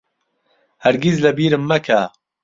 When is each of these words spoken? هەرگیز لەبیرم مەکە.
هەرگیز 0.83 1.17
لەبیرم 1.25 1.63
مەکە. 1.69 2.01